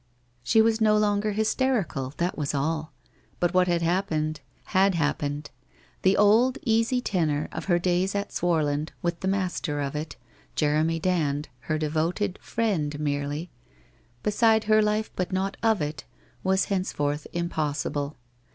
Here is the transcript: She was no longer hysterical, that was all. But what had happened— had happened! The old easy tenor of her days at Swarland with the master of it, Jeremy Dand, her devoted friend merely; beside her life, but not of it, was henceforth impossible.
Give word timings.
She 0.41 0.63
was 0.63 0.81
no 0.81 0.97
longer 0.97 1.33
hysterical, 1.33 2.11
that 2.17 2.35
was 2.35 2.55
all. 2.55 2.91
But 3.39 3.53
what 3.53 3.67
had 3.67 3.83
happened— 3.83 4.39
had 4.77 4.95
happened! 4.95 5.51
The 6.01 6.17
old 6.17 6.57
easy 6.65 7.01
tenor 7.01 7.47
of 7.51 7.65
her 7.65 7.77
days 7.77 8.15
at 8.15 8.31
Swarland 8.31 8.93
with 9.03 9.19
the 9.19 9.27
master 9.27 9.79
of 9.79 9.95
it, 9.95 10.15
Jeremy 10.55 10.97
Dand, 10.97 11.49
her 11.69 11.77
devoted 11.77 12.39
friend 12.41 12.99
merely; 12.99 13.51
beside 14.23 14.63
her 14.63 14.81
life, 14.81 15.11
but 15.15 15.31
not 15.31 15.55
of 15.61 15.83
it, 15.83 16.03
was 16.43 16.65
henceforth 16.65 17.27
impossible. 17.31 18.17